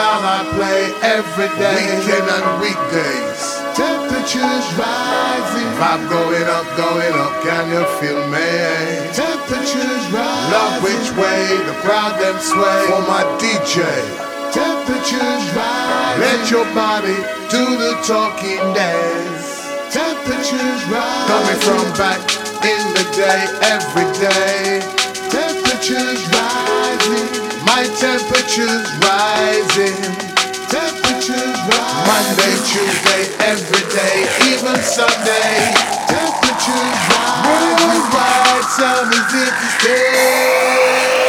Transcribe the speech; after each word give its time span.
sound 0.00 0.24
I 0.24 0.40
play 0.56 0.82
every 1.16 1.50
day. 1.60 1.76
Weekend 1.76 2.28
and 2.36 2.48
weekdays. 2.64 3.40
Temperatures 3.76 4.66
rising. 4.80 5.70
Vibe 5.76 6.04
going 6.08 6.48
up, 6.48 6.66
going 6.80 7.14
up. 7.24 7.34
Can 7.44 7.64
you 7.74 7.84
feel 8.00 8.22
me? 8.32 8.48
Temperatures 9.12 10.04
rising. 10.16 10.52
Love 10.56 10.76
which 10.86 11.08
way 11.20 11.42
the 11.68 11.76
crowd 11.84 12.14
them 12.16 12.38
sway. 12.40 12.82
For 12.88 13.04
my 13.12 13.22
DJ. 13.42 13.76
Temperatures 14.56 15.44
rising. 15.52 16.20
Let 16.24 16.40
your 16.54 16.66
body 16.72 17.18
do 17.52 17.64
the 17.82 17.92
talking 18.08 18.64
dance. 18.72 19.68
Temperatures 19.92 20.80
rising. 20.88 21.28
Coming 21.32 21.60
from 21.66 21.86
back 22.00 22.20
in 22.72 22.82
the 22.96 23.06
day, 23.12 23.40
every 23.74 24.08
day. 24.16 24.80
Temperatures 25.28 26.20
rising. 26.32 27.39
My 27.66 27.84
temperature's 27.98 28.88
rising. 29.04 29.96
Temperatures 30.68 31.56
rising. 31.68 32.06
Monday, 32.08 32.54
Tuesday, 32.64 33.22
every 33.44 33.84
day, 33.92 34.28
even 34.48 34.76
Sunday. 34.82 35.74
Temperatures 36.08 36.98
rising. 37.12 37.76
Worldwide, 37.86 38.64
is 39.12 39.34
it 39.34 39.52
to 39.60 39.68
stay. 39.78 41.19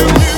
you. 0.00 0.29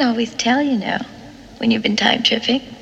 Always 0.00 0.32
tell 0.36 0.62
you 0.62 0.78
know 0.78 0.98
when 1.58 1.72
you've 1.72 1.82
been 1.82 1.96
time 1.96 2.22
tripping. 2.22 2.81